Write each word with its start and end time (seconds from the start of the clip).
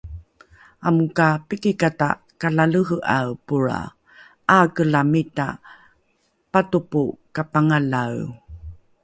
Amo 0.87 1.03
ka 1.17 1.27
pikikata 1.47 2.09
kalalehe'ae 2.39 3.29
polra, 3.45 3.79
'aakelamita 4.47 5.47
patopo 6.51 7.01
kapangalae 7.35 8.21